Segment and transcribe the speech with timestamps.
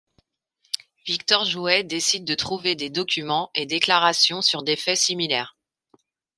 [1.05, 5.55] Victor Jouët décide de trouver des documents et déclarations sur des faits similaires.